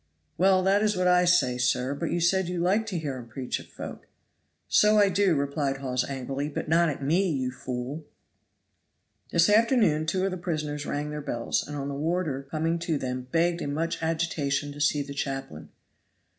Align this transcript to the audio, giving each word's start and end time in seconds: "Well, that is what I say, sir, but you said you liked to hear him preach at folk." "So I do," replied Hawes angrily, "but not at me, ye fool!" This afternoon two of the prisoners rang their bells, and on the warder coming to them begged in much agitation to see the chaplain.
"Well, 0.35 0.63
that 0.63 0.81
is 0.81 0.97
what 0.97 1.07
I 1.07 1.25
say, 1.25 1.59
sir, 1.59 1.93
but 1.93 2.09
you 2.09 2.19
said 2.19 2.47
you 2.49 2.59
liked 2.59 2.89
to 2.89 2.97
hear 2.97 3.17
him 3.19 3.27
preach 3.27 3.59
at 3.59 3.67
folk." 3.67 4.07
"So 4.67 4.97
I 4.97 5.09
do," 5.09 5.35
replied 5.35 5.77
Hawes 5.77 6.03
angrily, 6.03 6.49
"but 6.49 6.67
not 6.67 6.89
at 6.89 7.03
me, 7.03 7.29
ye 7.29 7.51
fool!" 7.51 8.03
This 9.29 9.47
afternoon 9.47 10.07
two 10.07 10.25
of 10.25 10.31
the 10.31 10.37
prisoners 10.37 10.87
rang 10.87 11.11
their 11.11 11.21
bells, 11.21 11.63
and 11.67 11.77
on 11.77 11.87
the 11.87 11.93
warder 11.93 12.47
coming 12.49 12.79
to 12.79 12.97
them 12.97 13.27
begged 13.31 13.61
in 13.61 13.75
much 13.75 14.01
agitation 14.01 14.71
to 14.73 14.81
see 14.81 15.03
the 15.03 15.13
chaplain. 15.13 15.69